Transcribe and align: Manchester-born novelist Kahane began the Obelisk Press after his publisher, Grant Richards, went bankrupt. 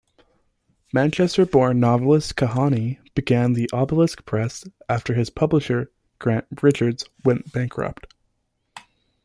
Manchester-born 0.91 1.79
novelist 1.79 2.35
Kahane 2.35 2.97
began 3.13 3.53
the 3.53 3.69
Obelisk 3.71 4.25
Press 4.25 4.63
after 4.89 5.13
his 5.13 5.29
publisher, 5.29 5.91
Grant 6.17 6.47
Richards, 6.63 7.05
went 7.23 7.51
bankrupt. 7.53 8.11